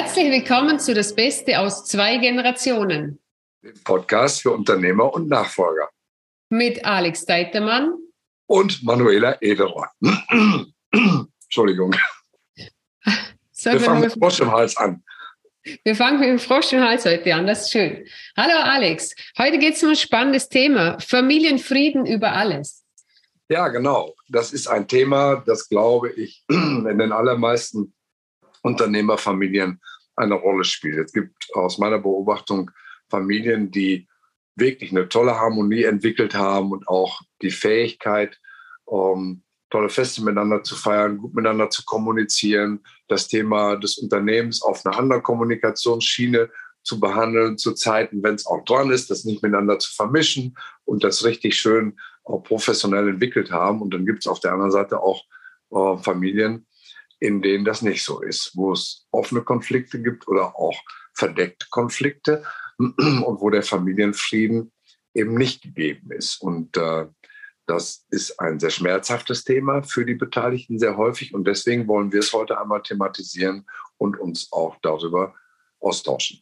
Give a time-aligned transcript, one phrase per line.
[0.00, 3.18] Herzlich willkommen zu Das Beste aus zwei Generationen.
[3.64, 5.88] Dem Podcast für Unternehmer und Nachfolger.
[6.50, 7.94] Mit Alex Deitermann
[8.46, 9.90] und Manuela Ederer.
[11.42, 11.96] Entschuldigung.
[13.50, 15.02] Sollen wir fangen mit dem Frosch im Hals an.
[15.82, 18.06] Wir fangen mit dem Frosch im Hals heute an, das ist schön.
[18.36, 22.84] Hallo Alex, heute geht es um ein spannendes Thema, Familienfrieden über alles.
[23.48, 24.14] Ja, genau.
[24.28, 27.94] Das ist ein Thema, das, glaube ich, in den allermeisten
[28.62, 29.80] Unternehmerfamilien
[30.16, 30.98] eine Rolle spielt.
[30.98, 32.70] Es gibt aus meiner Beobachtung
[33.08, 34.08] Familien, die
[34.56, 38.38] wirklich eine tolle Harmonie entwickelt haben und auch die Fähigkeit,
[38.84, 44.84] um, tolle Feste miteinander zu feiern, gut miteinander zu kommunizieren, das Thema des Unternehmens auf
[44.84, 46.50] einer anderen Kommunikationsschiene
[46.82, 51.04] zu behandeln, zu Zeiten, wenn es auch dran ist, das nicht miteinander zu vermischen und
[51.04, 53.82] das richtig schön auch professionell entwickelt haben.
[53.82, 55.22] Und dann gibt es auf der anderen Seite auch
[55.70, 56.66] äh, Familien,
[57.20, 60.76] in denen das nicht so ist, wo es offene Konflikte gibt oder auch
[61.14, 62.44] verdeckte Konflikte
[62.78, 64.72] und wo der Familienfrieden
[65.14, 66.40] eben nicht gegeben ist.
[66.40, 67.06] Und äh,
[67.66, 71.34] das ist ein sehr schmerzhaftes Thema für die Beteiligten sehr häufig.
[71.34, 73.66] Und deswegen wollen wir es heute einmal thematisieren
[73.98, 75.34] und uns auch darüber
[75.80, 76.40] austauschen.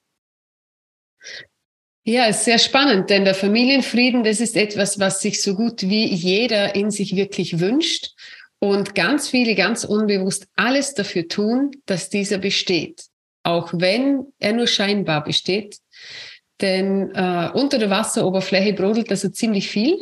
[2.04, 6.06] Ja, ist sehr spannend, denn der Familienfrieden, das ist etwas, was sich so gut wie
[6.06, 8.15] jeder in sich wirklich wünscht
[8.58, 13.04] und ganz viele ganz unbewusst alles dafür tun, dass dieser besteht,
[13.42, 15.78] auch wenn er nur scheinbar besteht.
[16.60, 19.98] Denn äh, unter der Wasseroberfläche brodelt also ziemlich viel,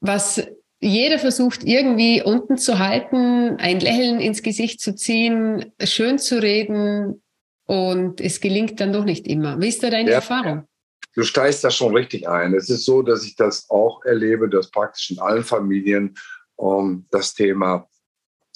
[0.00, 0.46] was
[0.78, 7.20] jeder versucht irgendwie unten zu halten, ein Lächeln ins Gesicht zu ziehen, schön zu reden,
[7.70, 9.60] und es gelingt dann doch nicht immer.
[9.60, 10.64] Wie ist da deine ja, Erfahrung?
[11.14, 12.52] Du steigst da schon richtig ein.
[12.52, 16.16] Es ist so, dass ich das auch erlebe, dass praktisch in allen Familien
[16.60, 17.88] um, das Thema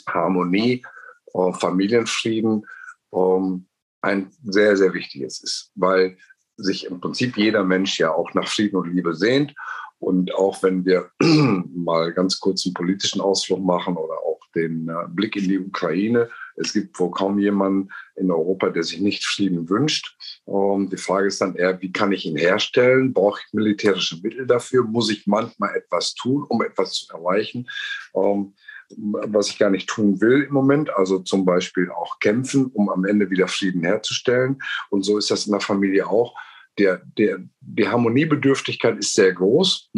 [0.06, 0.84] Harmonie,
[1.32, 2.66] um, Familienfrieden
[3.10, 3.66] um,
[4.02, 6.18] ein sehr, sehr wichtiges ist, weil
[6.56, 9.54] sich im Prinzip jeder Mensch ja auch nach Frieden und Liebe sehnt.
[9.98, 15.08] Und auch wenn wir mal ganz kurz einen politischen Ausflug machen oder auch den äh,
[15.08, 19.68] Blick in die Ukraine, es gibt wohl kaum jemanden in Europa, der sich nicht Frieden
[19.68, 20.16] wünscht.
[20.44, 23.12] Und die Frage ist dann eher, wie kann ich ihn herstellen?
[23.12, 24.84] Brauche ich militärische Mittel dafür?
[24.84, 27.68] Muss ich manchmal etwas tun, um etwas zu erreichen?
[28.14, 28.54] Ähm,
[28.96, 33.04] was ich gar nicht tun will im Moment, also zum Beispiel auch kämpfen, um am
[33.04, 34.62] Ende wieder Frieden herzustellen.
[34.90, 36.34] Und so ist das in der Familie auch.
[36.78, 39.90] Der, der, die Harmoniebedürftigkeit ist sehr groß.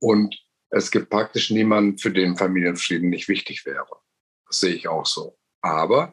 [0.00, 0.36] Und
[0.70, 3.86] es gibt praktisch niemanden, für den Familienfrieden nicht wichtig wäre.
[4.50, 5.38] Das sehe ich auch so.
[5.60, 6.12] Aber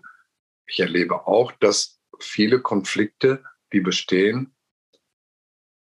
[0.67, 3.43] ich erlebe auch, dass viele Konflikte,
[3.73, 4.55] die bestehen,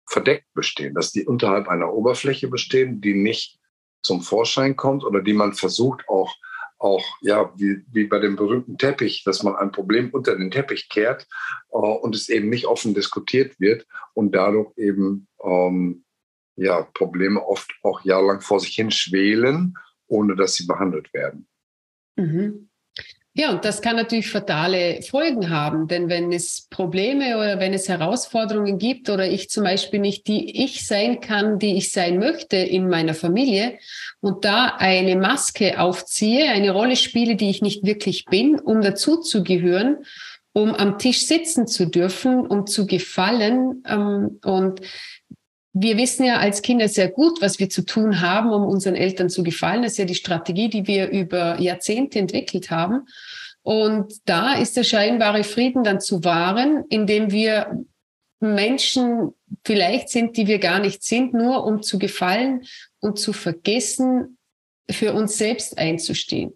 [0.07, 3.59] verdeckt bestehen, dass die unterhalb einer Oberfläche bestehen, die nicht
[4.01, 6.33] zum Vorschein kommt oder die man versucht auch,
[6.77, 10.88] auch ja, wie, wie bei dem berühmten Teppich, dass man ein Problem unter den Teppich
[10.88, 11.27] kehrt
[11.71, 16.06] äh, und es eben nicht offen diskutiert wird und dadurch eben ähm,
[16.56, 19.77] ja, Probleme oft auch jahrelang vor sich hin schwelen,
[20.07, 21.48] ohne dass sie behandelt werden.
[22.19, 22.69] Mhm.
[23.34, 27.88] Ja, und das kann natürlich fatale Folgen haben, denn wenn es Probleme oder wenn es
[27.88, 32.57] Herausforderungen gibt oder ich zum Beispiel nicht die ich sein kann, die ich sein möchte
[32.57, 33.78] in meiner Familie
[34.19, 39.22] und da eine Maske aufziehe, eine Rolle spiele, die ich nicht wirklich bin, um dazu
[39.22, 40.00] zu gehören,
[40.51, 44.81] um am Tisch sitzen zu dürfen, um zu gefallen ähm, und
[45.74, 49.30] wir wissen ja als Kinder sehr gut, was wir zu tun haben, um unseren Eltern
[49.30, 49.84] zu gefallen.
[49.84, 53.07] Das ist ja die Strategie, die wir über Jahrzehnte entwickelt haben.
[53.62, 57.85] Und da ist der scheinbare Frieden dann zu wahren, indem wir
[58.40, 59.34] Menschen
[59.66, 62.63] vielleicht sind, die wir gar nicht sind, nur um zu gefallen
[63.00, 64.38] und zu vergessen,
[64.90, 66.53] für uns selbst einzustehen.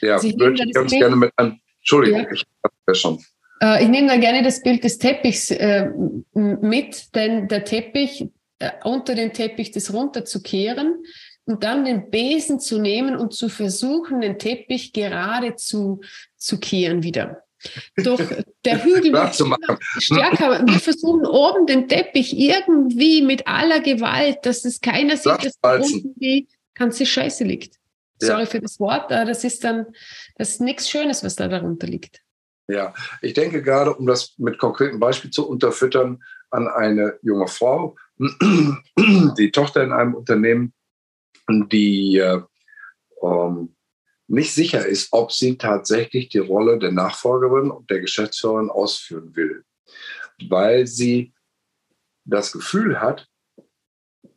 [0.00, 2.32] Ja, also ich würde ich ganz Bild, gerne mit einem, Entschuldigung, ja.
[2.32, 3.22] ich habe schon.
[3.60, 5.90] Äh, ich nehme da gerne das Bild des Teppichs äh,
[6.32, 11.04] mit, denn der Teppich, äh, unter den Teppich das runterzukehren
[11.44, 16.00] und dann den Besen zu nehmen und zu versuchen, den Teppich gerade zu,
[16.36, 17.42] zu kehren wieder.
[17.96, 18.20] Doch
[18.64, 19.34] der Hügel wird
[20.02, 20.66] stärker.
[20.66, 25.76] Wir versuchen oben den Teppich irgendwie mit aller Gewalt, dass es keiner sieht, dass da
[25.76, 27.76] unten die ganze Scheiße liegt.
[28.18, 28.46] Sorry ja.
[28.46, 29.86] für das Wort, aber das ist dann,
[30.36, 32.22] das ist nichts Schönes, was da darunter liegt.
[32.68, 37.96] Ja, ich denke gerade, um das mit konkreten Beispielen zu unterfüttern, an eine junge Frau,
[38.18, 40.72] die Tochter in einem Unternehmen,
[41.48, 42.42] die äh,
[43.22, 43.76] ähm,
[44.28, 49.64] nicht sicher ist, ob sie tatsächlich die Rolle der Nachfolgerin und der Geschäftsführerin ausführen will,
[50.48, 51.32] weil sie
[52.24, 53.28] das Gefühl hat,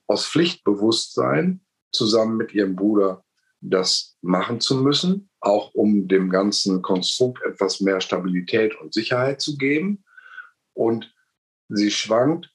[0.07, 1.61] aus Pflichtbewusstsein
[1.91, 3.23] zusammen mit ihrem Bruder
[3.61, 9.57] das machen zu müssen auch um dem ganzen Konstrukt etwas mehr Stabilität und Sicherheit zu
[9.57, 10.03] geben.
[10.73, 11.13] Und
[11.69, 12.53] sie schwankt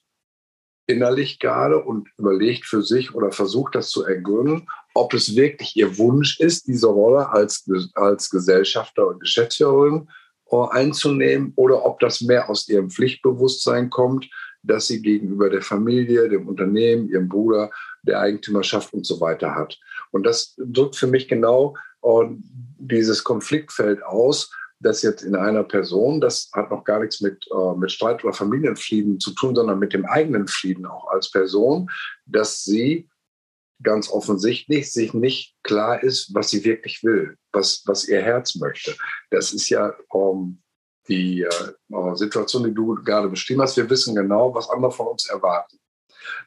[0.87, 5.97] innerlich gerade und überlegt für sich oder versucht das zu ergründen, ob es wirklich ihr
[5.97, 10.07] Wunsch ist, diese Rolle als, als Gesellschafter und Geschäftsführerin
[10.51, 14.29] äh, einzunehmen oder ob das mehr aus ihrem Pflichtbewusstsein kommt,
[14.63, 17.71] dass sie gegenüber der Familie, dem Unternehmen, ihrem Bruder,
[18.03, 19.79] der Eigentümerschaft und so weiter hat.
[20.11, 22.25] Und das drückt für mich genau äh,
[22.77, 24.51] dieses Konfliktfeld aus,
[24.85, 28.33] das jetzt in einer Person, das hat noch gar nichts mit, äh, mit Streit oder
[28.33, 31.89] Familienfrieden zu tun, sondern mit dem eigenen Frieden auch als Person,
[32.25, 33.09] dass sie
[33.81, 38.95] ganz offensichtlich sich nicht klar ist, was sie wirklich will, was, was ihr Herz möchte.
[39.31, 40.61] Das ist ja ähm,
[41.09, 43.77] die äh, Situation, die du gerade beschrieben hast.
[43.77, 45.77] Wir wissen genau, was andere von uns erwarten.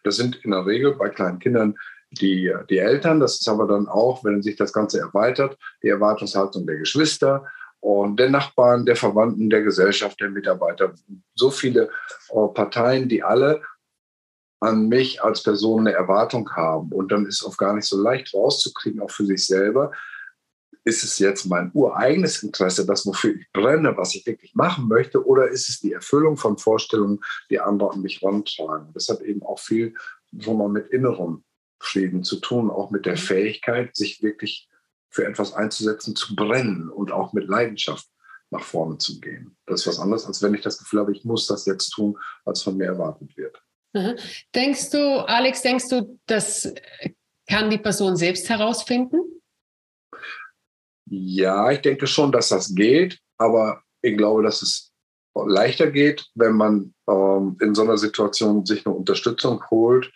[0.05, 1.75] Das sind in der Regel bei kleinen Kindern
[2.13, 3.21] die, die Eltern.
[3.21, 7.45] Das ist aber dann auch, wenn sich das Ganze erweitert, die Erwartungshaltung der Geschwister
[7.81, 10.95] und der Nachbarn, der Verwandten, der Gesellschaft, der Mitarbeiter.
[11.35, 11.91] So viele
[12.31, 13.63] äh, Parteien, die alle
[14.61, 16.91] an mich als Person eine Erwartung haben.
[16.91, 19.93] Und dann ist es oft gar nicht so leicht rauszukriegen, auch für sich selber.
[20.85, 25.25] Ist es jetzt mein ureigenes Interesse, das, wofür ich brenne, was ich wirklich machen möchte,
[25.25, 27.21] oder ist es die Erfüllung von Vorstellungen,
[27.51, 28.91] die andere an mich rantragen?
[28.95, 29.95] Das hat eben auch viel
[30.41, 31.45] schon mal mit innerem
[31.81, 33.19] Frieden zu tun, auch mit der mhm.
[33.19, 34.69] Fähigkeit, sich wirklich
[35.11, 38.07] für etwas einzusetzen, zu brennen und auch mit Leidenschaft
[38.51, 39.57] nach vorne zu gehen.
[39.67, 42.19] Das ist was anderes, als wenn ich das Gefühl habe, ich muss das jetzt tun,
[42.45, 43.63] was von mir erwartet wird.
[44.55, 46.73] Denkst du, Alex, denkst du, das
[47.49, 49.21] kann die Person selbst herausfinden?
[51.07, 54.93] Ja, ich denke schon, dass das geht, aber ich glaube, dass es
[55.35, 60.13] leichter geht, wenn man ähm, in so einer Situation sich eine Unterstützung holt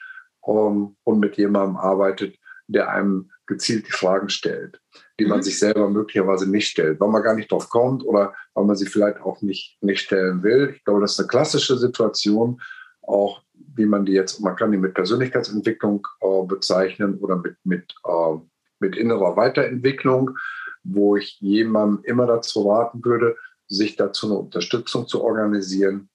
[0.47, 2.37] ähm, und mit jemandem arbeitet,
[2.67, 4.81] der einem gezielt die Fragen stellt,
[5.19, 5.31] die mhm.
[5.31, 8.77] man sich selber möglicherweise nicht stellt, weil man gar nicht drauf kommt oder weil man
[8.77, 10.75] sie vielleicht auch nicht, nicht stellen will.
[10.77, 12.61] Ich glaube, das ist eine klassische Situation,
[13.03, 13.43] auch
[13.75, 18.37] wie man die jetzt, man kann die mit Persönlichkeitsentwicklung äh, bezeichnen oder mit, mit, äh,
[18.81, 20.37] mit innerer Weiterentwicklung,
[20.85, 23.37] wo ich jemandem immer dazu raten würde,
[23.69, 26.11] sich dazu eine Unterstützung zu organisieren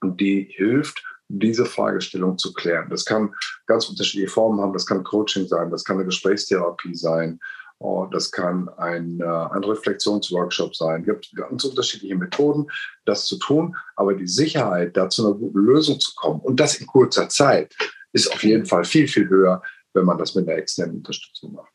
[0.00, 2.88] und die hilft, diese Fragestellung zu klären.
[2.90, 3.34] Das kann
[3.66, 4.72] ganz unterschiedliche Formen haben.
[4.72, 7.40] Das kann Coaching sein, das kann eine Gesprächstherapie sein,
[7.78, 11.00] Oh, das kann ein, äh, ein Reflexionsworkshop sein.
[11.00, 12.70] Es gibt ganz unterschiedliche Methoden,
[13.04, 13.76] das zu tun.
[13.96, 17.74] Aber die Sicherheit, da zu einer guten Lösung zu kommen und das in kurzer Zeit,
[18.12, 19.62] ist auf jeden Fall viel, viel höher,
[19.92, 21.72] wenn man das mit einer externen Unterstützung macht.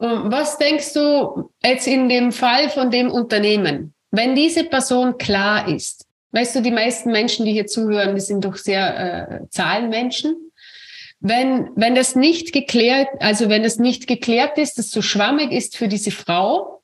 [0.00, 6.07] Was denkst du jetzt in dem Fall von dem Unternehmen, wenn diese Person klar ist?
[6.32, 10.36] Weißt du, die meisten Menschen, die hier zuhören, die sind doch sehr äh, Zahlenmenschen.
[11.20, 15.76] Wenn, wenn das nicht geklärt, also wenn es nicht geklärt ist, dass zu schwammig ist
[15.76, 16.82] für diese Frau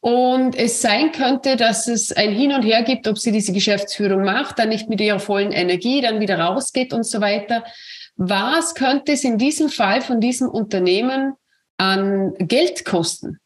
[0.00, 4.24] und es sein könnte, dass es ein Hin und Her gibt, ob sie diese Geschäftsführung
[4.24, 7.64] macht, dann nicht mit ihrer vollen Energie, dann wieder rausgeht und so weiter.
[8.16, 11.34] Was könnte es in diesem Fall von diesem Unternehmen
[11.78, 13.38] an Geld kosten?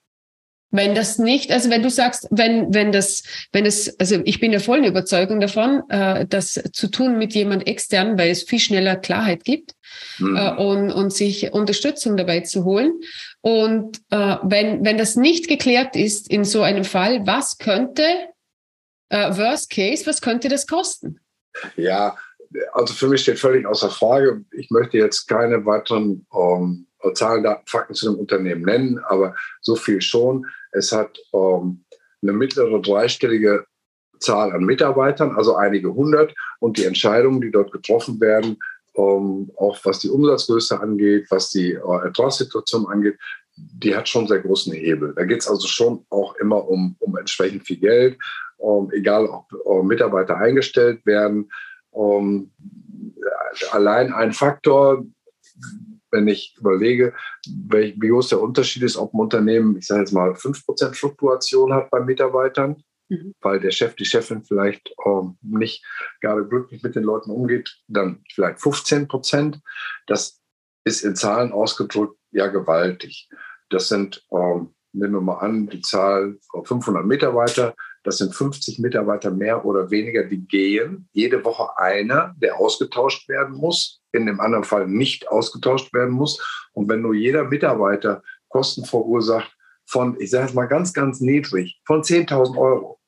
[0.75, 3.23] Wenn das nicht, also wenn du sagst, wenn, wenn das,
[3.53, 7.69] wenn es, also ich bin der vollen Überzeugung davon, äh, das zu tun mit jemand
[7.69, 9.77] extern, weil es viel schneller Klarheit gibt
[10.19, 10.37] mhm.
[10.37, 12.93] äh, und, und sich Unterstützung dabei zu holen.
[13.41, 18.03] Und äh, wenn, wenn das nicht geklärt ist in so einem Fall, was könnte,
[19.11, 21.21] äh, worst case, was könnte das kosten?
[21.77, 22.17] Ja,
[22.73, 24.45] also für mich steht völlig außer Frage.
[24.51, 29.77] Ich möchte jetzt keine weiteren ähm, Zahlen, Daten, Fakten zu dem Unternehmen nennen, aber so
[29.77, 31.85] viel schon es hat ähm,
[32.23, 33.67] eine mittlere dreistellige
[34.19, 36.35] Zahl an Mitarbeitern, also einige hundert.
[36.59, 38.59] Und die Entscheidungen, die dort getroffen werden,
[38.97, 43.19] ähm, auch was die Umsatzgröße angeht, was die äh, Ertragssituation angeht,
[43.57, 45.15] die hat schon sehr großen Hebel.
[45.15, 48.19] Da geht es also schon auch immer um, um entsprechend viel Geld,
[48.61, 51.51] ähm, egal ob äh, Mitarbeiter eingestellt werden.
[51.95, 52.51] Ähm,
[53.71, 55.05] allein ein Faktor,
[56.15, 57.13] wenn ich überlege,
[57.45, 61.91] wie groß der Unterschied ist, ob ein Unternehmen, ich sage jetzt mal, 5% Fluktuation hat
[61.91, 63.35] bei Mitarbeitern, mhm.
[63.41, 65.85] weil der Chef, die Chefin vielleicht ähm, nicht
[66.21, 69.61] gerade glücklich mit den Leuten umgeht, dann vielleicht 15 Prozent.
[70.07, 70.41] Das
[70.85, 73.29] ist in Zahlen ausgedrückt ja gewaltig.
[73.71, 77.75] Das sind, ähm, nehmen wir mal an, die Zahl 500 Mitarbeiter.
[78.05, 81.09] Das sind 50 Mitarbeiter mehr oder weniger, die gehen.
[81.13, 86.67] Jede Woche einer, der ausgetauscht werden muss in dem anderen Fall nicht ausgetauscht werden muss.
[86.73, 89.53] Und wenn nur jeder Mitarbeiter Kosten verursacht
[89.87, 93.01] von, ich sage es mal ganz, ganz niedrig, von 10.000 Euro,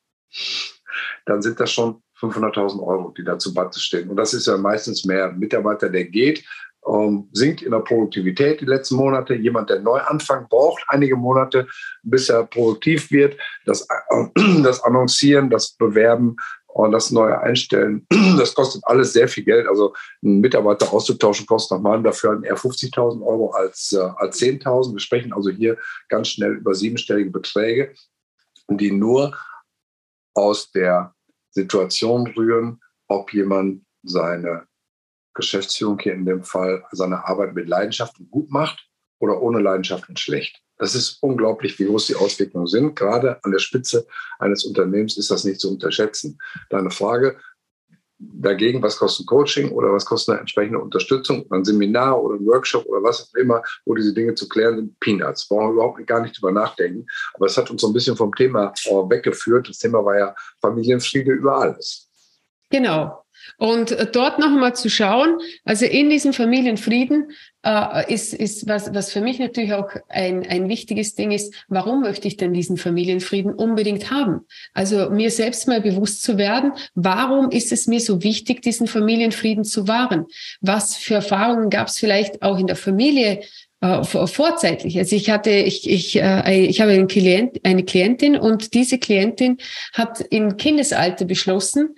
[1.25, 4.09] dann sind das schon 500.000 Euro, die da zu Batte stehen.
[4.09, 6.43] Und das ist ja meistens mehr Mitarbeiter, der geht.
[6.87, 9.35] ähm, sinkt in der Produktivität die letzten Monate.
[9.35, 11.67] Jemand, der neu anfängt, braucht einige Monate,
[12.03, 13.37] bis er produktiv wird.
[13.65, 16.37] Das, äh, das Annoncieren, das Bewerben
[16.77, 18.05] und das neue Einstellen,
[18.37, 19.67] das kostet alles sehr viel Geld.
[19.67, 24.93] Also einen Mitarbeiter auszutauschen kostet nach meinem Dafürhalten eher 50.000 Euro als, äh, als 10.000.
[24.93, 27.95] Wir sprechen also hier ganz schnell über siebenstellige Beträge,
[28.69, 29.35] die nur
[30.35, 31.15] aus der
[31.49, 34.67] Situation rühren, ob jemand seine
[35.33, 38.87] Geschäftsführung hier in dem Fall seine Arbeit mit Leidenschaft gut macht
[39.19, 40.61] oder ohne Leidenschaft schlecht.
[40.77, 42.95] Das ist unglaublich, wie groß die Auswirkungen sind.
[42.95, 44.05] Gerade an der Spitze
[44.39, 46.37] eines Unternehmens ist das nicht zu unterschätzen.
[46.69, 47.37] Deine Frage
[48.19, 52.85] dagegen, was kostet Coaching oder was kostet eine entsprechende Unterstützung, ein Seminar oder ein Workshop
[52.87, 55.47] oder was auch immer, wo diese Dinge zu klären sind, Peanuts.
[55.47, 57.05] Brauchen wir überhaupt gar nicht drüber nachdenken.
[57.33, 58.73] Aber es hat uns so ein bisschen vom Thema
[59.09, 59.69] weggeführt.
[59.69, 62.09] Das Thema war ja Familienfriede über alles.
[62.69, 63.23] Genau.
[63.57, 67.31] Und äh, dort noch einmal zu schauen, also in diesem Familienfrieden
[67.63, 72.01] äh, ist, ist was, was für mich natürlich auch ein, ein wichtiges Ding ist, warum
[72.01, 74.41] möchte ich denn diesen Familienfrieden unbedingt haben?
[74.73, 79.63] Also mir selbst mal bewusst zu werden, warum ist es mir so wichtig, diesen Familienfrieden
[79.63, 80.25] zu wahren?
[80.61, 83.41] Was für Erfahrungen gab es vielleicht auch in der Familie,
[83.79, 84.97] äh, vorzeitig.
[84.97, 89.57] Also ich hatte, ich, ich, äh, ich habe einen Klient, eine Klientin und diese Klientin
[89.93, 91.95] hat im Kindesalter beschlossen,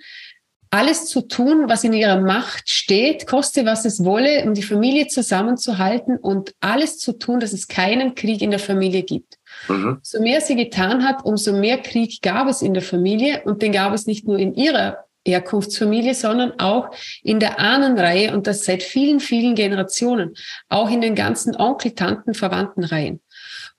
[0.70, 5.08] alles zu tun, was in ihrer Macht steht, koste was es wolle, um die Familie
[5.08, 9.38] zusammenzuhalten und alles zu tun, dass es keinen Krieg in der Familie gibt.
[9.68, 9.98] Mhm.
[10.02, 13.72] So mehr sie getan hat, umso mehr Krieg gab es in der Familie und den
[13.72, 16.90] gab es nicht nur in ihrer Herkunftsfamilie, sondern auch
[17.22, 20.34] in der Ahnenreihe und das seit vielen, vielen Generationen,
[20.68, 23.20] auch in den ganzen Onkel, Tanten, Verwandtenreihen.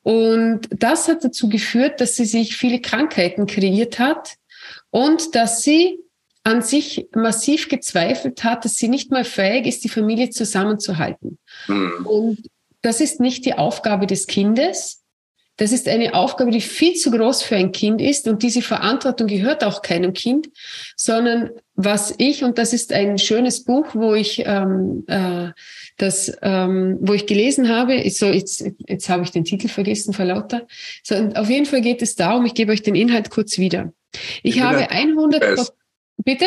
[0.04, 4.36] Und das hat dazu geführt, dass sie sich viele Krankheiten kreiert hat
[4.90, 6.00] und dass sie
[6.44, 11.38] an sich massiv gezweifelt hat, dass sie nicht mal fähig ist, die Familie zusammenzuhalten.
[11.68, 12.06] Mhm.
[12.06, 12.50] Und
[12.82, 15.02] das ist nicht die Aufgabe des Kindes.
[15.58, 19.28] Das ist eine Aufgabe, die viel zu groß für ein Kind ist und diese Verantwortung
[19.28, 20.48] gehört auch keinem Kind,
[20.96, 25.50] sondern was ich, und das ist ein schönes Buch, wo ich ähm, äh,
[25.98, 30.26] das, ähm, wo ich gelesen habe, so jetzt, jetzt habe ich den Titel vergessen vor
[30.26, 30.66] lauter.
[31.04, 33.94] So, und auf jeden Fall geht es darum, ich gebe euch den Inhalt kurz wieder.
[34.42, 35.74] Ich, ich habe 100
[36.24, 36.46] Bitte?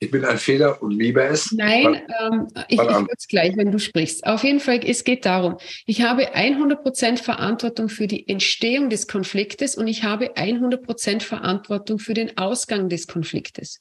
[0.00, 1.50] Ich bin ein Fehler und liebe es.
[1.52, 4.26] Nein, ähm, ich, ich es gleich, wenn du sprichst.
[4.26, 5.56] Auf jeden Fall, es geht darum,
[5.86, 12.12] ich habe 100% Verantwortung für die Entstehung des Konfliktes und ich habe 100% Verantwortung für
[12.12, 13.80] den Ausgang des Konfliktes.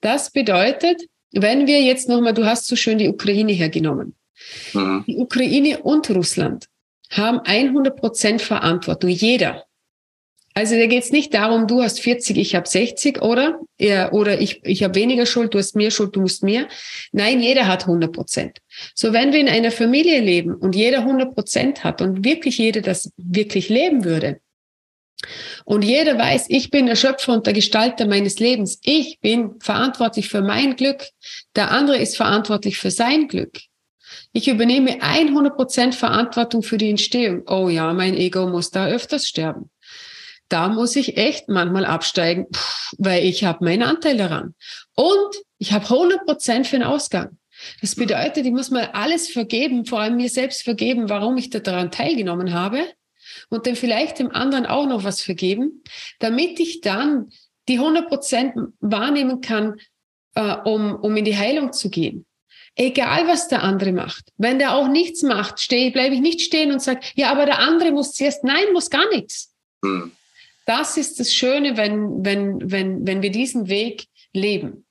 [0.00, 4.16] Das bedeutet, wenn wir jetzt nochmal, du hast so schön die Ukraine hergenommen.
[4.72, 5.04] Mhm.
[5.06, 6.66] Die Ukraine und Russland
[7.10, 9.64] haben 100% Verantwortung, jeder.
[10.54, 13.60] Also da geht es nicht darum, du hast 40, ich habe 60, oder?
[13.78, 16.66] Ja, oder ich, ich habe weniger Schuld, du hast mehr Schuld, du musst mehr.
[17.12, 18.58] Nein, jeder hat 100 Prozent.
[18.94, 22.80] So, wenn wir in einer Familie leben und jeder 100 Prozent hat und wirklich jeder
[22.80, 24.40] das wirklich leben würde,
[25.66, 28.80] und jeder weiß, ich bin der Schöpfer und der Gestalter meines Lebens.
[28.82, 31.04] Ich bin verantwortlich für mein Glück.
[31.54, 33.60] Der andere ist verantwortlich für sein Glück.
[34.32, 37.42] Ich übernehme 100 Prozent Verantwortung für die Entstehung.
[37.46, 39.70] Oh ja, mein Ego muss da öfters sterben
[40.50, 42.46] da muss ich echt manchmal absteigen,
[42.98, 44.54] weil ich habe meinen Anteil daran.
[44.94, 47.38] Und ich habe 100 Prozent für den Ausgang.
[47.80, 51.90] Das bedeutet, ich muss mal alles vergeben, vor allem mir selbst vergeben, warum ich daran
[51.90, 52.84] teilgenommen habe
[53.48, 55.82] und dann vielleicht dem anderen auch noch was vergeben,
[56.18, 57.30] damit ich dann
[57.68, 59.78] die 100 Prozent wahrnehmen kann,
[60.34, 62.26] äh, um, um in die Heilung zu gehen.
[62.76, 64.30] Egal, was der andere macht.
[64.36, 67.58] Wenn der auch nichts macht, stehe, bleibe ich nicht stehen und sage, ja, aber der
[67.58, 68.42] andere muss zuerst.
[68.42, 69.54] Nein, muss gar nichts.
[69.84, 70.12] Hm
[70.66, 74.86] das ist das Schöne, wenn, wenn, wenn, wenn wir diesen Weg leben.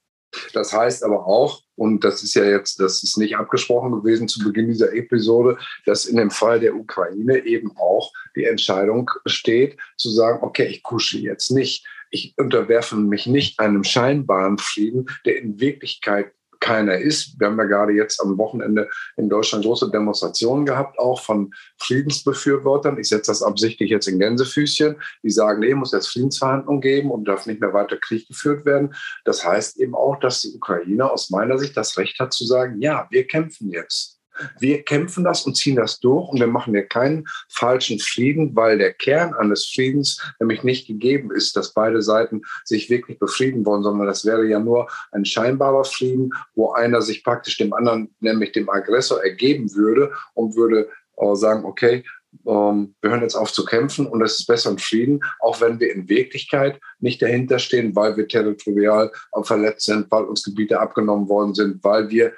[0.53, 4.43] Das heißt aber auch, und das ist ja jetzt, das ist nicht abgesprochen gewesen zu
[4.43, 10.09] Beginn dieser Episode, dass in dem Fall der Ukraine eben auch die Entscheidung steht, zu
[10.09, 11.85] sagen, okay, ich kusche jetzt nicht.
[12.11, 17.39] Ich unterwerfe mich nicht einem scheinbaren Frieden, der in Wirklichkeit keiner ist.
[17.39, 22.97] Wir haben ja gerade jetzt am Wochenende in Deutschland große Demonstrationen gehabt, auch von Friedensbefürwortern.
[22.99, 24.95] Ich setze das absichtlich jetzt in Gänsefüßchen.
[25.23, 28.93] Die sagen, nee, muss jetzt Friedensverhandlungen geben und darf nicht mehr weiter Krieg geführt werden.
[29.25, 32.81] Das heißt eben auch, dass die Ukraine aus meiner Sicht das Recht hat zu sagen,
[32.81, 34.18] ja, wir kämpfen jetzt.
[34.59, 38.77] Wir kämpfen das und ziehen das durch und wir machen hier keinen falschen Frieden, weil
[38.77, 43.83] der Kern eines Friedens nämlich nicht gegeben ist, dass beide Seiten sich wirklich befrieden wollen,
[43.83, 48.51] sondern das wäre ja nur ein scheinbarer Frieden, wo einer sich praktisch dem anderen, nämlich
[48.51, 52.03] dem Aggressor, ergeben würde und würde äh, sagen, okay,
[52.45, 55.79] ähm, wir hören jetzt auf zu kämpfen und es ist besser ein Frieden, auch wenn
[55.79, 61.27] wir in Wirklichkeit nicht dahinter stehen, weil wir territorial verletzt sind, weil uns Gebiete abgenommen
[61.27, 62.33] worden sind, weil wir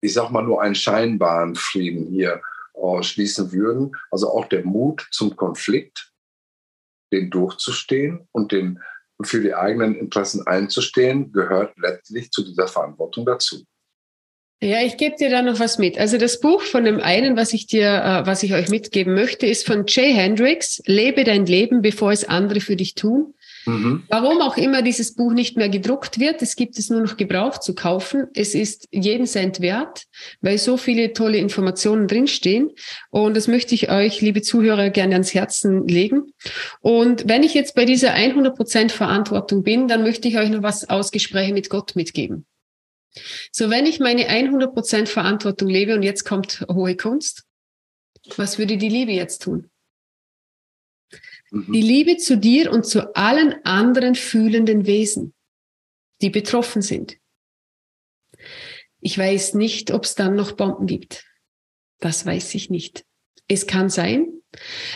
[0.00, 2.42] ich sag mal, nur einen scheinbaren Frieden hier
[2.74, 3.96] äh, schließen würden.
[4.10, 6.12] Also auch der Mut zum Konflikt,
[7.12, 8.80] den durchzustehen und den
[9.22, 13.64] für die eigenen Interessen einzustehen, gehört letztlich zu dieser Verantwortung dazu.
[14.62, 15.98] Ja, ich gebe dir da noch was mit.
[15.98, 19.46] Also das Buch von dem einen, was ich dir, äh, was ich euch mitgeben möchte,
[19.46, 23.34] ist von Jay Hendricks, Lebe dein Leben, bevor es andere für dich tun.
[23.66, 24.04] Mhm.
[24.08, 27.62] Warum auch immer dieses Buch nicht mehr gedruckt wird, es gibt es nur noch gebraucht
[27.62, 28.26] zu kaufen.
[28.34, 30.04] Es ist jeden Cent wert,
[30.40, 32.70] weil so viele tolle Informationen drinstehen.
[33.10, 36.32] Und das möchte ich euch, liebe Zuhörer, gerne ans Herzen legen.
[36.80, 40.88] Und wenn ich jetzt bei dieser 100% Verantwortung bin, dann möchte ich euch noch was
[40.88, 42.46] aus Gespräche mit Gott mitgeben.
[43.52, 47.44] So, wenn ich meine 100% Verantwortung lebe und jetzt kommt hohe Kunst,
[48.36, 49.70] was würde die Liebe jetzt tun?
[51.50, 51.72] Mhm.
[51.72, 55.34] Die Liebe zu dir und zu allen anderen fühlenden Wesen,
[56.22, 57.18] die betroffen sind.
[59.00, 61.24] Ich weiß nicht, ob es dann noch Bomben gibt.
[62.00, 63.04] Das weiß ich nicht.
[63.48, 64.26] Es kann sein.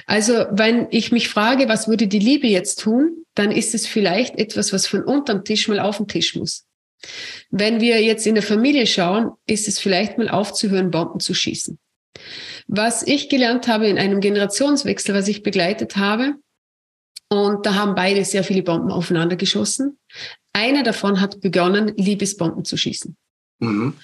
[0.06, 4.36] Also, wenn ich mich frage, was würde die Liebe jetzt tun, dann ist es vielleicht
[4.36, 6.66] etwas, was von unterm Tisch mal auf den Tisch muss.
[7.50, 11.78] Wenn wir jetzt in der Familie schauen, ist es vielleicht mal aufzuhören, Bomben zu schießen.
[12.66, 16.36] Was ich gelernt habe in einem Generationswechsel, was ich begleitet habe,
[17.34, 19.98] und da haben beide sehr viele Bomben aufeinander geschossen.
[20.52, 23.16] Einer davon hat begonnen, Liebesbomben zu schießen.
[23.58, 23.94] Mhm.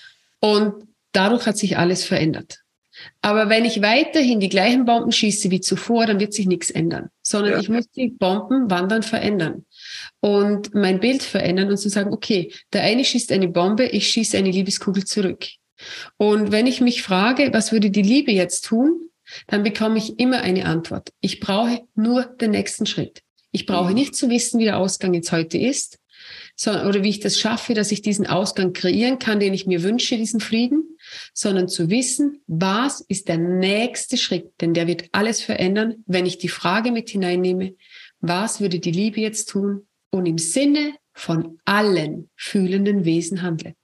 [0.40, 0.74] Und
[1.12, 2.58] dadurch hat sich alles verändert.
[3.22, 7.08] Aber wenn ich weiterhin die gleichen Bomben schieße wie zuvor, dann wird sich nichts ändern,
[7.22, 7.60] sondern ja.
[7.60, 9.64] ich muss die Bomben wandern verändern
[10.18, 14.36] und mein Bild verändern und zu sagen, okay, der eine schießt eine Bombe, ich schieße
[14.36, 15.46] eine Liebeskugel zurück.
[16.18, 19.08] Und wenn ich mich frage, was würde die Liebe jetzt tun,
[19.46, 21.10] dann bekomme ich immer eine Antwort.
[21.20, 23.22] Ich brauche nur den nächsten Schritt.
[23.52, 23.94] Ich brauche mhm.
[23.94, 25.98] nicht zu wissen, wie der Ausgang jetzt heute ist,
[26.54, 29.82] sondern, oder wie ich das schaffe, dass ich diesen Ausgang kreieren kann, den ich mir
[29.82, 30.98] wünsche, diesen Frieden,
[31.32, 36.38] sondern zu wissen, was ist der nächste Schritt, denn der wird alles verändern, wenn ich
[36.38, 37.74] die Frage mit hineinnehme,
[38.20, 43.74] was würde die Liebe jetzt tun und im Sinne von allen fühlenden Wesen handle.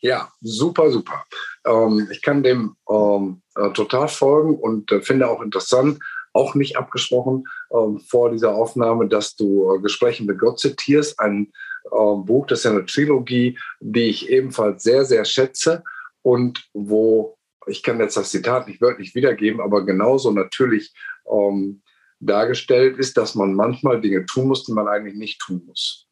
[0.00, 1.24] Ja, super, super.
[1.66, 5.98] Ähm, ich kann dem ähm, äh, total folgen und äh, finde auch interessant,
[6.32, 11.52] auch nicht abgesprochen ähm, vor dieser Aufnahme, dass du äh, Gespräche mit Gott zitierst, ein
[11.84, 15.82] äh, Buch, das ist ja eine Trilogie, die ich ebenfalls sehr, sehr schätze
[16.22, 17.36] und wo,
[17.66, 20.94] ich kann jetzt das Zitat nicht wörtlich wiedergeben, aber genauso natürlich
[21.30, 21.82] ähm,
[22.20, 26.06] dargestellt ist, dass man manchmal Dinge tun muss, die man eigentlich nicht tun muss,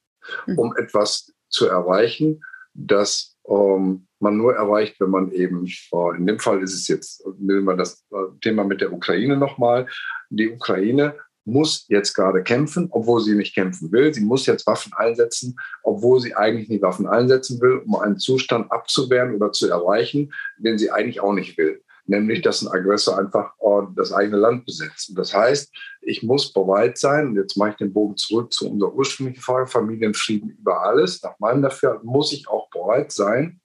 [0.46, 0.58] mhm.
[0.58, 2.42] um etwas zu erreichen,
[2.74, 7.24] das ähm, man nur erreicht, wenn man eben, äh, in dem Fall ist es jetzt,
[7.38, 9.86] nehmen wir das äh, Thema mit der Ukraine nochmal,
[10.30, 14.12] die Ukraine muss jetzt gerade kämpfen, obwohl sie nicht kämpfen will.
[14.12, 18.70] Sie muss jetzt Waffen einsetzen, obwohl sie eigentlich nie Waffen einsetzen will, um einen Zustand
[18.70, 23.52] abzuwehren oder zu erreichen, den sie eigentlich auch nicht will nämlich dass ein Aggressor einfach
[23.60, 25.10] äh, das eigene Land besetzt.
[25.10, 28.70] Und das heißt, ich muss bereit sein, und jetzt mache ich den Bogen zurück zu
[28.70, 31.22] unserer ursprünglichen Frage, Familienfrieden über alles.
[31.22, 33.60] Nach meinem Dafür muss ich auch bereit sein,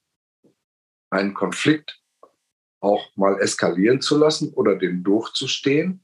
[1.09, 2.01] einen Konflikt
[2.81, 6.03] auch mal eskalieren zu lassen oder den durchzustehen,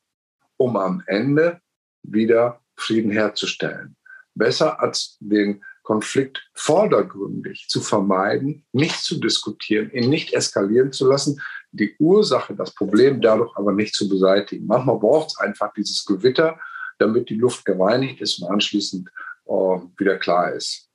[0.58, 1.60] um am Ende
[2.03, 3.97] wieder Frieden herzustellen.
[4.36, 11.41] Besser als den Konflikt vordergründig zu vermeiden, nicht zu diskutieren, ihn nicht eskalieren zu lassen,
[11.71, 14.65] die Ursache, das Problem dadurch aber nicht zu beseitigen.
[14.65, 16.60] Manchmal braucht es einfach dieses Gewitter,
[16.99, 19.10] damit die Luft gereinigt ist und anschließend
[19.45, 19.51] äh,
[19.97, 20.88] wieder klar ist.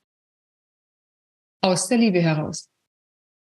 [1.61, 2.69] Aus der Liebe heraus.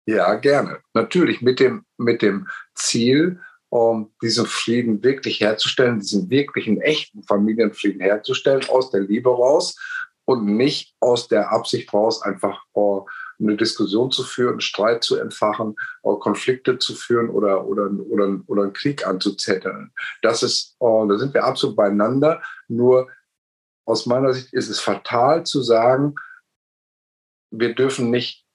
[0.06, 0.80] Ja, gerne.
[0.94, 8.02] Natürlich mit dem, mit dem Ziel, um diesen Frieden wirklich herzustellen, diesen wirklichen, echten Familienfrieden
[8.02, 9.76] herzustellen, aus der Liebe raus
[10.26, 13.06] und nicht aus der Absicht raus, einfach uh,
[13.40, 18.74] eine Diskussion zu führen, Streit zu entfachen, Konflikte zu führen oder, oder, oder, oder einen
[18.74, 19.92] Krieg anzuzetteln.
[20.22, 22.42] Das ist, oh, da sind wir absolut beieinander.
[22.68, 23.10] Nur
[23.86, 26.16] aus meiner Sicht ist es fatal zu sagen,
[27.60, 28.46] wir dürfen nicht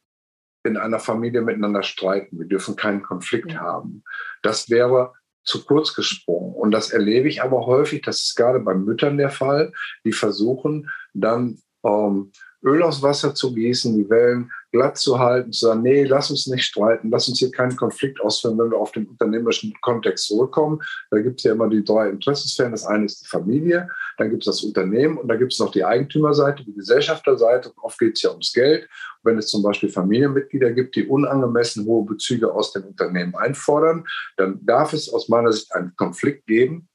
[0.65, 3.61] in einer Familie miteinander streiten, wir dürfen keinen Konflikt ja.
[3.61, 4.05] haben.
[4.43, 6.55] Das wäre zu kurz gesprungen.
[6.55, 9.73] Und das erlebe ich aber häufig, das ist gerade bei Müttern der Fall,
[10.05, 12.33] die versuchen dann ähm,
[12.63, 16.47] Öl aus Wasser zu gießen, die Wellen glatt zu halten, zu sagen, nee, lass uns
[16.47, 20.81] nicht streiten, lass uns hier keinen Konflikt ausführen, wenn wir auf den unternehmerischen Kontext zurückkommen.
[21.11, 22.73] Da gibt es ja immer die drei Interessensfäden.
[22.73, 25.73] Das eine ist die Familie, dann gibt es das Unternehmen und da gibt es noch
[25.73, 27.73] die Eigentümerseite, die Gesellschafterseite.
[27.83, 28.83] Oft geht es ja ums Geld.
[29.23, 34.05] Und wenn es zum Beispiel Familienmitglieder gibt, die unangemessen hohe Bezüge aus dem Unternehmen einfordern,
[34.37, 36.89] dann darf es aus meiner Sicht einen Konflikt geben,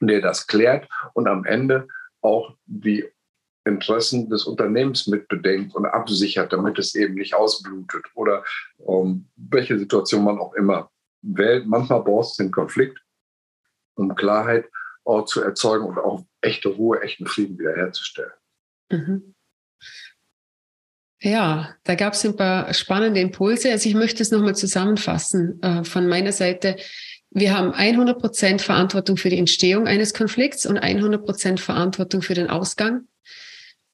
[0.00, 1.88] der das klärt und am Ende
[2.22, 3.06] auch die
[3.70, 8.44] Interessen des Unternehmens mitbedenkt und absichert, damit es eben nicht ausblutet oder
[8.78, 10.90] um, welche Situation man auch immer
[11.22, 11.66] wählt.
[11.66, 12.98] Manchmal braucht es den Konflikt,
[13.94, 14.66] um Klarheit
[15.04, 18.32] auch zu erzeugen und auch echte Ruhe, echten Frieden wiederherzustellen.
[18.90, 19.34] Mhm.
[21.22, 23.70] Ja, da gab es ein paar spannende Impulse.
[23.70, 26.76] Also ich möchte es nochmal zusammenfassen äh, von meiner Seite.
[27.30, 32.34] Wir haben 100 Prozent Verantwortung für die Entstehung eines Konflikts und 100 Prozent Verantwortung für
[32.34, 33.06] den Ausgang.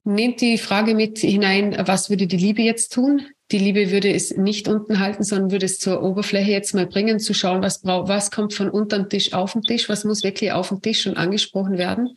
[0.09, 3.23] Nehmt die Frage mit hinein, was würde die Liebe jetzt tun?
[3.51, 7.19] Die Liebe würde es nicht unten halten, sondern würde es zur Oberfläche jetzt mal bringen,
[7.19, 10.69] zu schauen, was was kommt von unterm Tisch auf den Tisch, was muss wirklich auf
[10.69, 12.15] den Tisch schon angesprochen werden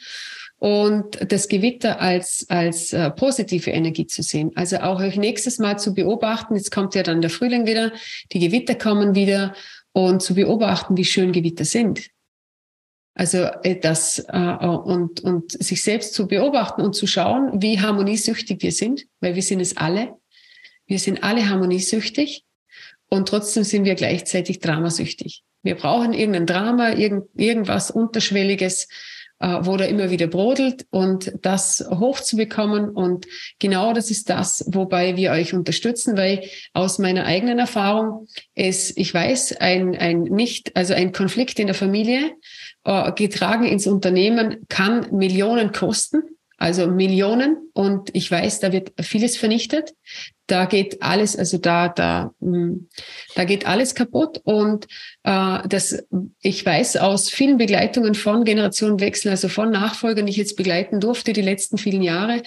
[0.60, 4.52] und das Gewitter als, als äh, positive Energie zu sehen.
[4.54, 7.90] Also auch euch nächstes Mal zu beobachten, jetzt kommt ja dann der Frühling wieder,
[8.32, 9.52] die Gewitter kommen wieder
[9.90, 12.08] und zu beobachten, wie schön Gewitter sind.
[13.14, 18.62] Also äh, das äh, und, und sich selbst zu beobachten und zu schauen, wie harmoniesüchtig
[18.62, 20.14] wir sind, weil wir sind es alle.
[20.86, 22.44] Wir sind alle harmoniesüchtig
[23.08, 25.42] und trotzdem sind wir gleichzeitig dramasüchtig.
[25.62, 28.88] Wir brauchen irgendein Drama, irgend, irgendwas Unterschwelliges,
[29.40, 32.90] äh, wo da immer wieder brodelt und das hochzubekommen.
[32.90, 33.26] Und
[33.58, 39.12] genau das ist das, wobei wir euch unterstützen, weil aus meiner eigenen Erfahrung ist, ich
[39.12, 42.32] weiß, ein, ein nicht, also ein Konflikt in der Familie,
[42.84, 46.22] äh, getragen ins Unternehmen kann Millionen kosten.
[46.60, 49.94] Also Millionen und ich weiß, da wird vieles vernichtet.
[50.46, 52.86] Da geht alles, also da, da, hm,
[53.34, 54.42] da geht alles kaputt.
[54.44, 54.86] Und
[55.22, 56.04] äh, das,
[56.42, 61.32] ich weiß aus vielen Begleitungen von Generationenwechsel, also von Nachfolgern, die ich jetzt begleiten durfte
[61.32, 62.42] die letzten vielen Jahre,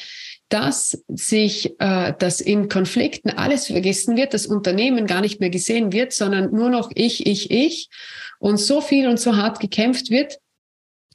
[0.54, 5.92] dass sich, äh, dass in Konflikten alles vergessen wird, das Unternehmen gar nicht mehr gesehen
[5.92, 7.90] wird, sondern nur noch ich, ich, ich
[8.38, 10.38] und so viel und so hart gekämpft wird,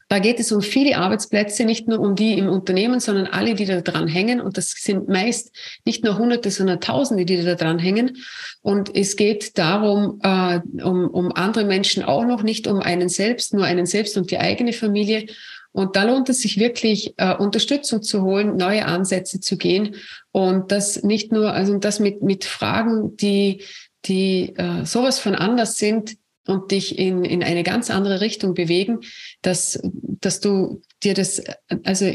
[0.09, 3.66] da geht es um viele Arbeitsplätze, nicht nur um die im Unternehmen, sondern alle, die
[3.66, 4.40] da dran hängen.
[4.40, 8.16] Und das sind meist nicht nur Hunderte, sondern Tausende, die da dran hängen.
[8.62, 13.53] Und es geht darum, äh, um, um andere Menschen auch noch, nicht um einen selbst,
[13.53, 15.27] nur einen selbst und die eigene Familie.
[15.72, 19.96] Und da lohnt es sich wirklich, äh, Unterstützung zu holen, neue Ansätze zu gehen.
[20.33, 23.62] Und das nicht nur, also das mit, mit Fragen, die,
[24.07, 26.16] die äh, sowas von anders sind,
[26.48, 29.00] und dich in, in eine ganz andere Richtung bewegen,
[29.42, 31.42] dass, dass du dir das,
[31.85, 32.07] also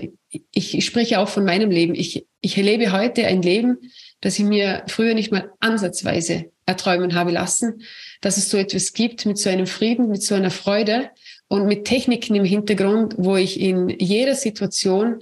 [0.52, 1.94] ich, ich spreche auch von meinem Leben.
[1.94, 3.78] Ich, ich erlebe heute ein Leben,
[4.22, 7.84] das ich mir früher nicht mal ansatzweise erträumen habe lassen,
[8.22, 11.12] dass es so etwas gibt mit so einem Frieden, mit so einer Freude
[11.54, 15.20] und mit Techniken im Hintergrund, wo ich in jeder Situation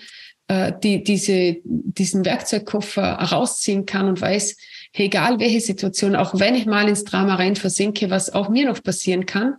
[0.47, 4.55] äh, die, diese, diesen Werkzeugkoffer rausziehen kann und weiß,
[4.93, 8.81] egal welche Situation, auch wenn ich mal ins Drama rein versinke, was auch mir noch
[8.81, 9.55] passieren kann,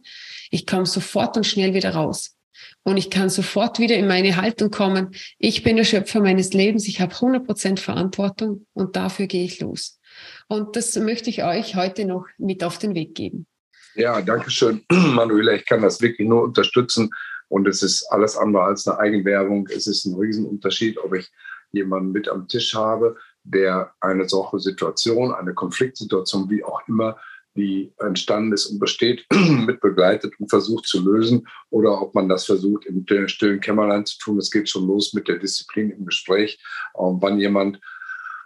[0.50, 2.38] ich komme sofort und schnell wieder raus.
[2.84, 5.14] Und ich kann sofort wieder in meine Haltung kommen.
[5.38, 6.88] Ich bin der Schöpfer meines Lebens.
[6.88, 10.00] Ich habe 100 Prozent Verantwortung und dafür gehe ich los.
[10.48, 13.46] Und das möchte ich euch heute noch mit auf den Weg geben.
[13.94, 15.52] Ja, danke schön, Manuela.
[15.52, 17.10] Ich kann das wirklich nur unterstützen.
[17.48, 19.68] Und es ist alles andere als eine Eigenwerbung.
[19.68, 21.30] Es ist ein Riesenunterschied, ob ich
[21.72, 27.18] jemanden mit am Tisch habe, der eine solche Situation, eine Konfliktsituation, wie auch immer,
[27.54, 29.26] die entstanden ist und besteht,
[29.66, 34.18] mit begleitet und versucht zu lösen oder ob man das versucht, im stillen Kämmerlein zu
[34.18, 34.38] tun.
[34.38, 36.58] Es geht schon los mit der Disziplin im Gespräch,
[36.94, 37.78] wann jemand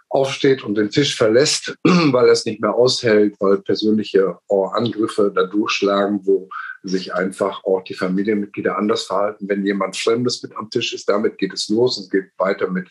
[0.09, 5.43] aufsteht und den Tisch verlässt, weil er es nicht mehr aushält, weil persönliche Angriffe da
[5.43, 6.49] durchschlagen, wo
[6.83, 11.09] sich einfach auch die Familienmitglieder anders verhalten, wenn jemand Fremdes mit am Tisch ist.
[11.09, 11.97] Damit geht es los.
[11.97, 12.89] Es geht weiter mit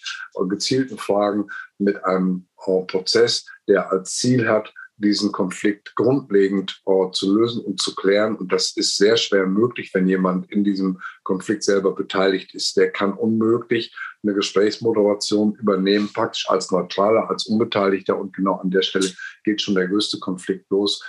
[0.48, 1.46] gezielten Fragen,
[1.78, 7.94] mit einem Prozess, der als Ziel hat, diesen Konflikt grundlegend uh, zu lösen und zu
[7.94, 8.36] klären.
[8.36, 12.76] Und das ist sehr schwer möglich, wenn jemand in diesem Konflikt selber beteiligt ist.
[12.76, 18.18] Der kann unmöglich eine Gesprächsmoderation übernehmen, praktisch als Neutraler, als Unbeteiligter.
[18.18, 19.10] Und genau an der Stelle
[19.44, 21.02] geht schon der größte Konflikt los,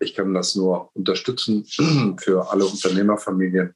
[0.00, 1.64] ich kann das nur unterstützen
[2.18, 3.74] für alle Unternehmerfamilien,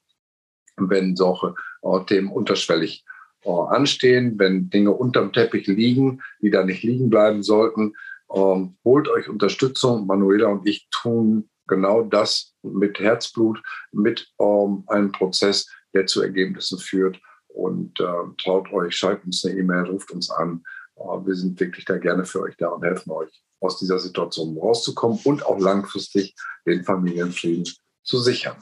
[0.76, 3.04] wenn solche äh, Themen unterschwellig
[3.42, 7.94] äh, anstehen, wenn Dinge unterm Teppich liegen, die da nicht liegen bleiben sollten.
[8.34, 10.06] Ähm, holt euch Unterstützung.
[10.06, 13.62] Manuela und ich tun genau das mit Herzblut,
[13.92, 17.20] mit ähm, einem Prozess, der zu Ergebnissen führt.
[17.48, 20.62] Und äh, traut euch, schreibt uns eine E-Mail, ruft uns an.
[20.96, 24.56] Äh, wir sind wirklich da gerne für euch da und helfen euch aus dieser Situation
[24.58, 26.34] rauszukommen und auch langfristig
[26.66, 27.64] den Familienfrieden
[28.02, 28.56] zu sichern.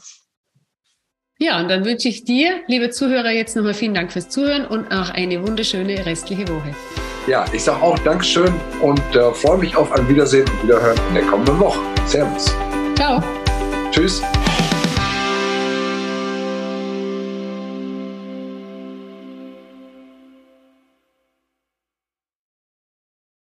[1.38, 4.92] Ja, und dann wünsche ich dir, liebe Zuhörer, jetzt nochmal vielen Dank fürs Zuhören und
[4.92, 6.74] auch eine wunderschöne restliche Woche.
[7.26, 11.14] Ja, ich sage auch Dankeschön und äh, freue mich auf ein Wiedersehen und Wiederhören in
[11.14, 11.80] der kommenden Woche.
[12.06, 12.54] Servus.
[12.96, 13.22] Ciao.
[13.90, 14.22] Tschüss.